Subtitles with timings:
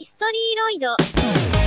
[0.00, 1.59] ヒストリーロイド。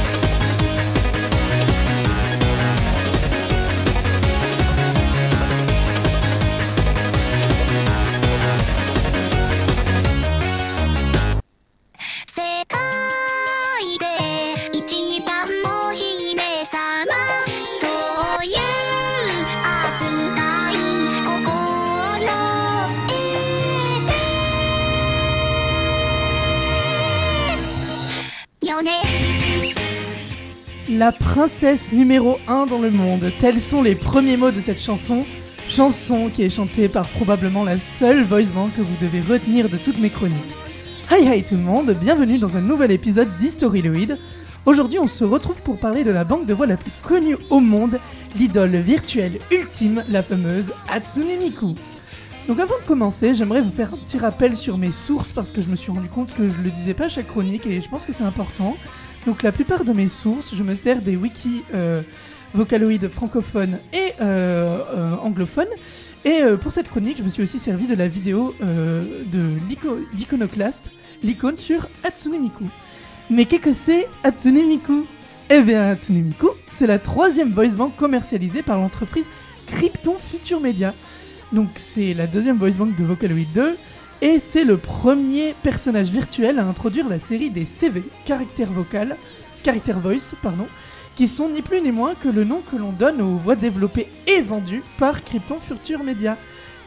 [31.04, 35.26] La princesse numéro 1 dans le monde, tels sont les premiers mots de cette chanson.
[35.68, 39.76] Chanson qui est chantée par probablement la seule voice bank que vous devez retenir de
[39.76, 40.56] toutes mes chroniques.
[41.12, 44.18] Hi hi tout le monde, bienvenue dans un nouvel épisode d'Historyloid.
[44.66, 47.60] Aujourd'hui on se retrouve pour parler de la banque de voix la plus connue au
[47.60, 48.00] monde,
[48.38, 51.76] l'idole virtuelle ultime, la fameuse Hatsune Miku.
[52.48, 55.62] Donc avant de commencer, j'aimerais vous faire un petit rappel sur mes sources parce que
[55.62, 58.06] je me suis rendu compte que je le disais pas chaque chronique et je pense
[58.06, 58.78] que c'est important.
[59.26, 62.02] Donc la plupart de mes sources, je me sers des wikis euh,
[62.54, 65.68] vocaloïdes francophones et euh, euh, anglophones.
[66.26, 70.92] Et pour cette chronique, je me suis aussi servi de la vidéo de l'ico- d'Iconoclast,
[71.22, 72.64] l'icône sur Hatsune Miku.
[73.30, 75.06] Mais qu'est-ce que c'est Hatsune Miku?
[75.50, 79.26] Eh bien Hatsune Miku, c'est la troisième voice bank commercialisée par l'entreprise
[79.68, 80.94] Krypton Future Media.
[81.52, 83.76] Donc c'est la deuxième voice bank de Vocaloid 2
[84.24, 89.18] et c'est le premier personnage virtuel à introduire la série des CV, caractère vocal,
[89.64, 90.66] caractère voice, pardon,
[91.18, 94.08] qui sont ni plus ni moins que le nom que l'on donne aux voix développées
[94.26, 96.38] et vendues par Krypton Future Media.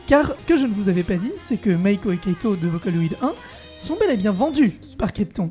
[0.07, 2.69] Car ce que je ne vous avais pas dit, c'est que Meiko et Keito de
[2.69, 3.35] Vocaloid 1
[3.81, 5.51] sont bel et bien vendus par Krypton.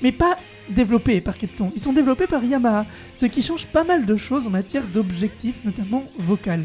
[0.00, 0.38] Mais pas
[0.70, 4.46] développés par Krypton, ils sont développés par Yamaha, ce qui change pas mal de choses
[4.46, 6.64] en matière d'objectifs, notamment vocal.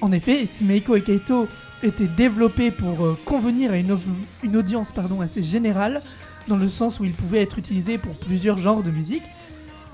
[0.00, 1.46] En effet, si Meiko et Keito
[1.82, 4.00] étaient développés pour euh, convenir à une, au-
[4.42, 6.02] une audience pardon, assez générale,
[6.48, 9.24] dans le sens où ils pouvaient être utilisés pour plusieurs genres de musique,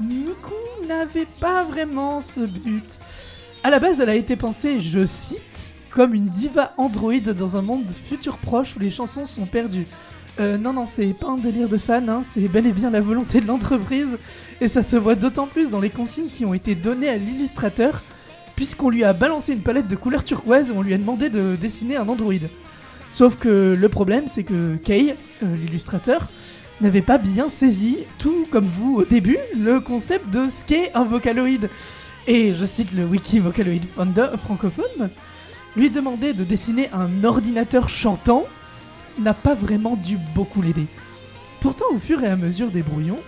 [0.00, 0.52] Miku
[0.88, 2.98] n'avait pas vraiment ce but.
[3.64, 7.62] À la base, elle a été pensée, je cite, comme une diva androïde dans un
[7.62, 9.86] monde futur proche où les chansons sont perdues.
[10.40, 13.00] Euh, non, non, c'est pas un délire de fan, hein, c'est bel et bien la
[13.02, 14.08] volonté de l'entreprise,
[14.60, 18.02] et ça se voit d'autant plus dans les consignes qui ont été données à l'illustrateur,
[18.62, 21.96] puisqu'on lui a balancé une palette de couleurs turquoise on lui a demandé de dessiner
[21.96, 22.48] un androïde.
[23.12, 26.28] Sauf que le problème, c'est que Kei, euh, l'illustrateur,
[26.80, 31.02] n'avait pas bien saisi, tout comme vous au début, le concept de ce qu'est un
[31.02, 31.70] vocaloïde.
[32.28, 33.82] Et je cite le wiki Vocaloid
[34.44, 35.10] francophone,
[35.74, 38.44] lui demander de dessiner un ordinateur chantant
[39.18, 40.86] n'a pas vraiment dû beaucoup l'aider.
[41.60, 43.18] Pourtant, au fur et à mesure des brouillons,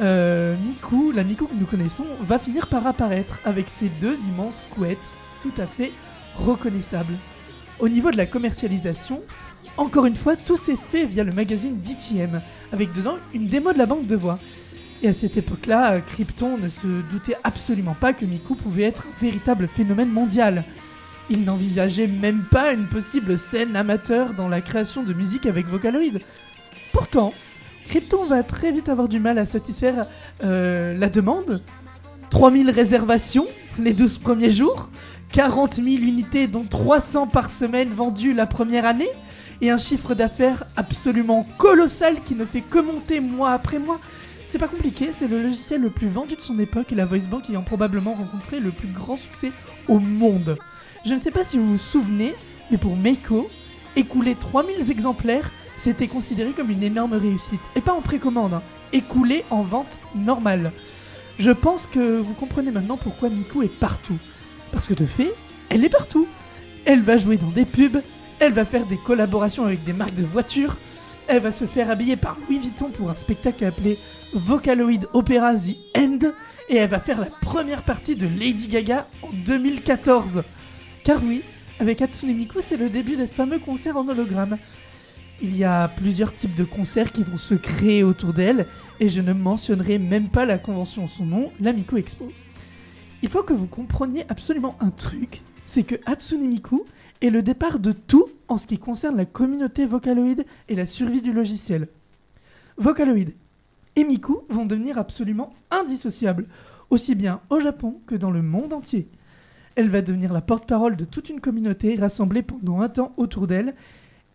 [0.00, 4.68] euh, Miku, la Miku que nous connaissons, va finir par apparaître avec ses deux immenses
[4.74, 5.92] couettes tout à fait
[6.36, 7.14] reconnaissables.
[7.78, 9.22] Au niveau de la commercialisation,
[9.76, 12.40] encore une fois, tout s'est fait via le magazine DTM,
[12.72, 14.38] avec dedans une démo de la banque de voix.
[15.02, 19.22] Et à cette époque-là, Krypton ne se doutait absolument pas que Miku pouvait être un
[19.22, 20.64] véritable phénomène mondial.
[21.28, 26.20] Il n'envisageait même pas une possible scène amateur dans la création de musique avec Vocaloid.
[26.92, 27.34] Pourtant,
[27.88, 30.06] Krypton va très vite avoir du mal à satisfaire
[30.42, 31.62] euh, la demande.
[32.30, 33.46] 3000 réservations
[33.78, 34.90] les 12 premiers jours,
[35.32, 39.08] 40 000 unités dont 300 par semaine vendues la première année,
[39.60, 44.00] et un chiffre d'affaires absolument colossal qui ne fait que monter mois après mois.
[44.44, 47.26] C'est pas compliqué, c'est le logiciel le plus vendu de son époque et la voice
[47.28, 49.52] bank ayant probablement rencontré le plus grand succès
[49.88, 50.58] au monde.
[51.04, 52.34] Je ne sais pas si vous vous souvenez,
[52.70, 53.48] mais pour Meiko,
[53.96, 57.60] écouler 3000 exemplaires, c'était considéré comme une énorme réussite.
[57.74, 60.72] Et pas en précommande, hein, écoulé en vente normale.
[61.38, 64.18] Je pense que vous comprenez maintenant pourquoi Miku est partout.
[64.72, 65.34] Parce que de fait,
[65.68, 66.26] elle est partout.
[66.84, 68.00] Elle va jouer dans des pubs,
[68.38, 70.76] elle va faire des collaborations avec des marques de voitures,
[71.26, 73.98] elle va se faire habiller par Louis Vuitton pour un spectacle appelé
[74.32, 76.18] Vocaloid Opera The End,
[76.68, 80.44] et elle va faire la première partie de Lady Gaga en 2014.
[81.02, 81.42] Car oui,
[81.80, 84.58] avec Hatsune Miku, c'est le début des fameux concerts en hologramme.
[85.42, 88.66] Il y a plusieurs types de concerts qui vont se créer autour d'elle,
[89.00, 92.32] et je ne mentionnerai même pas la convention en son nom, la Miku Expo.
[93.22, 96.86] Il faut que vous compreniez absolument un truc, c'est que Hatsune Miku
[97.20, 101.20] est le départ de tout en ce qui concerne la communauté Vocaloid et la survie
[101.20, 101.88] du logiciel.
[102.78, 103.32] Vocaloid
[103.96, 106.46] et Miku vont devenir absolument indissociables,
[106.88, 109.08] aussi bien au Japon que dans le monde entier.
[109.74, 113.74] Elle va devenir la porte-parole de toute une communauté rassemblée pendant un temps autour d'elle,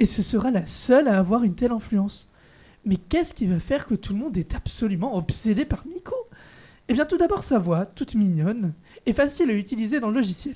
[0.02, 2.28] et ce sera la seule à avoir une telle influence.
[2.86, 6.16] Mais qu'est-ce qui va faire que tout le monde est absolument obsédé par Miku
[6.90, 8.74] Eh bien tout d'abord sa voix, toute mignonne,
[9.06, 10.56] est facile à utiliser dans le logiciel.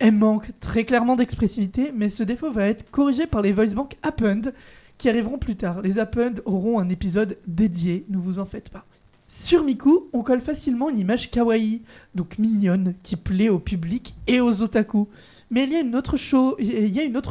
[0.00, 3.96] Elle manque très clairement d'expressivité, mais ce défaut va être corrigé par les voice bank
[4.02, 4.52] Append,
[4.98, 5.80] qui arriveront plus tard.
[5.80, 8.86] Les Append auront un épisode dédié, ne vous en faites pas.
[9.28, 11.82] Sur Miku, on colle facilement une image kawaii,
[12.16, 15.06] donc mignonne, qui plaît au public et aux otaku.
[15.52, 16.16] Mais il y a une autre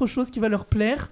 [0.07, 1.12] chose qui va leur plaire,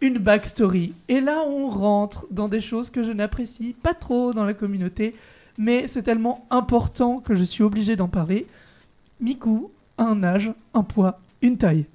[0.00, 0.92] une backstory.
[1.08, 5.14] Et là, on rentre dans des choses que je n'apprécie pas trop dans la communauté,
[5.56, 8.46] mais c'est tellement important que je suis obligé d'en parler.
[9.20, 11.86] Miku a un âge, un poids, une taille.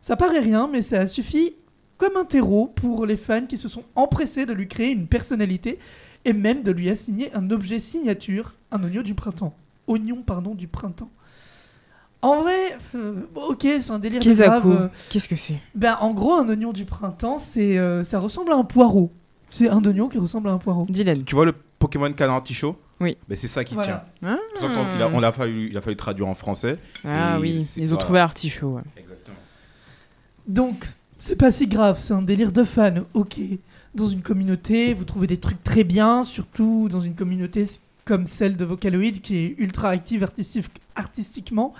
[0.00, 1.54] Ça paraît rien, mais ça suffit
[1.98, 5.78] comme un terreau pour les fans qui se sont empressés de lui créer une personnalité
[6.24, 9.54] et même de lui assigner un objet signature, un oignon du printemps.
[9.86, 11.10] Oignon, pardon, du printemps.
[12.22, 15.54] En vrai, euh, ok, c'est un délire de Kizaku, grave, euh, qu'est-ce que c'est?
[15.74, 19.10] Ben, en gros, un oignon du printemps, c'est, euh, ça ressemble à un poireau.
[19.48, 20.86] C'est un oignon qui ressemble à un poireau.
[20.88, 21.24] Dylan.
[21.24, 23.16] Tu vois le Pokémon Canard Tichot Oui.
[23.28, 24.06] Mais c'est ça qui Voilà.
[24.20, 24.30] tient.
[24.30, 26.76] Ah, qu'on- il a- on a fallu, il a fallu traduire en français.
[27.04, 28.74] Ah Et oui, c'est ils ont trouvé artichaut.
[28.74, 28.82] ouais.
[28.98, 29.36] Exactement.
[30.46, 30.86] Donc,
[31.18, 33.38] c'est pas si grave, c'est un délire de fans, ok.
[33.94, 37.64] Dans une communauté, vous trouvez des trucs très bien, surtout dans une communauté
[38.04, 41.72] comme celle de Vocaloid qui est ultra active artistif- artistiquement.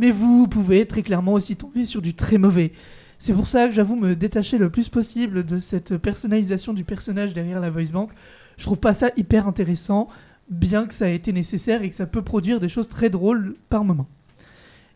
[0.00, 2.72] Mais vous pouvez très clairement aussi tomber sur du très mauvais.
[3.18, 7.34] C'est pour ça que j'avoue me détacher le plus possible de cette personnalisation du personnage
[7.34, 8.08] derrière la voice bank.
[8.56, 10.08] Je trouve pas ça hyper intéressant,
[10.48, 13.56] bien que ça ait été nécessaire et que ça peut produire des choses très drôles
[13.68, 14.06] par moment.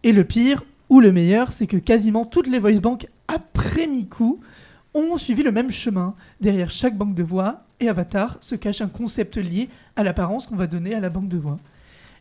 [0.05, 4.41] Et le pire, ou le meilleur, c'est que quasiment toutes les voice banks après Miku
[4.95, 6.15] ont suivi le même chemin.
[6.41, 10.57] Derrière chaque banque de voix et avatar se cache un concept lié à l'apparence qu'on
[10.57, 11.59] va donner à la banque de voix.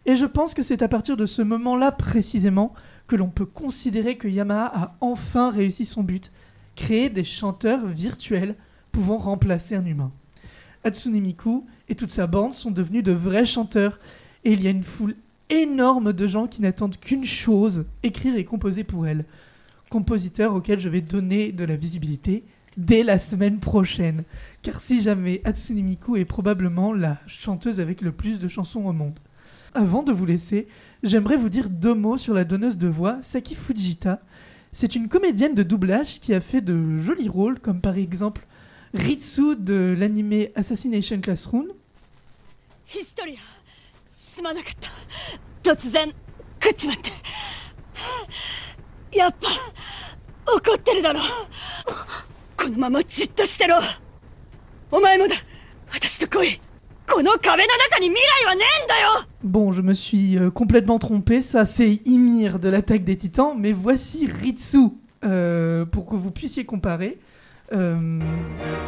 [0.05, 2.73] Et je pense que c'est à partir de ce moment-là précisément
[3.07, 6.31] que l'on peut considérer que Yamaha a enfin réussi son but,
[6.75, 8.55] créer des chanteurs virtuels
[8.91, 10.11] pouvant remplacer un humain.
[10.83, 13.99] Hatsune Miku et toute sa bande sont devenus de vrais chanteurs,
[14.43, 15.15] et il y a une foule
[15.49, 19.25] énorme de gens qui n'attendent qu'une chose, écrire et composer pour elle.
[19.89, 22.43] Compositeur auquel je vais donner de la visibilité
[22.75, 24.23] dès la semaine prochaine.
[24.63, 28.93] Car si jamais Hatsune Miku est probablement la chanteuse avec le plus de chansons au
[28.93, 29.19] monde.
[29.75, 30.67] Avant de vous laisser,
[31.01, 34.19] j'aimerais vous dire deux mots sur la donneuse de voix Saki Fujita.
[34.71, 38.45] C'est une comédienne de doublage qui a fait de jolis rôles, comme par exemple
[38.93, 41.67] Ritsu de l'anime Assassination Classroom.
[42.95, 43.39] Historia,
[44.35, 44.89] sumanakata,
[45.63, 46.11] totsuzen,
[54.91, 55.17] Omae.
[59.43, 63.73] Bon, je me suis euh, complètement trompé, ça c'est Ymir de l'attaque des titans, mais
[63.73, 64.89] voici Ritsu,
[65.25, 67.19] euh, pour que vous puissiez comparer.
[67.71, 68.19] Euh,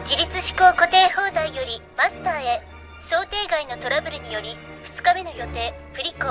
[0.03, 2.61] 自立思考固定放題よりマスターへ
[3.01, 6.27] 想定外のトラブルにより2日目の予定プリコ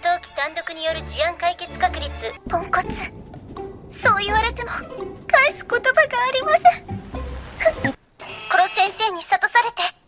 [0.00, 2.10] 冬季単独による事案解決確率。
[2.48, 3.12] ポンコツ。
[3.90, 4.70] そう言われても
[5.26, 7.92] 返す言葉がありません。
[8.48, 9.99] 殺先生に諭されて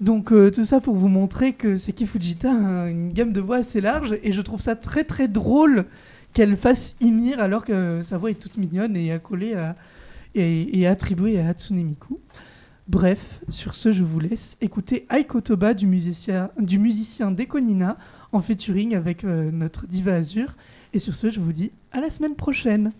[0.00, 3.58] donc euh, tout ça pour vous montrer que Seki Fujita a une gamme de voix
[3.58, 5.86] assez large, et je trouve ça très très drôle
[6.32, 9.76] qu'elle fasse Ymir alors que sa voix est toute mignonne et accolée à,
[10.34, 12.18] et attribuée à Hatsune Miku.
[12.88, 17.96] Bref, sur ce, je vous laisse écouter Aiko Toba du musicien, du musicien Dekonina
[18.32, 20.56] en featuring avec euh, notre diva Azur.
[20.92, 22.92] Et sur ce, je vous dis à la semaine prochaine.